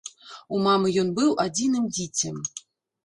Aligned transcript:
У 0.55 0.61
мамы 0.67 0.93
ён 1.01 1.11
быў 1.21 1.29
адзіным 1.45 1.85
дзіцем. 1.95 2.35